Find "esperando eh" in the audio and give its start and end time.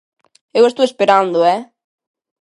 0.87-1.61